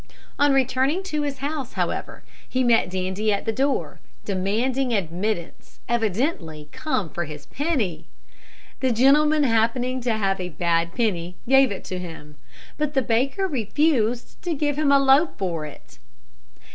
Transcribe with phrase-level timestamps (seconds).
[0.39, 6.69] On returning to his house, however, he met Dandie at the door, demanding admittance, evidently
[6.71, 8.07] come for his penny.
[8.79, 12.35] The gentleman, happening to have a bad penny, gave it him;
[12.79, 15.99] but the baker refused to give him a loaf for it.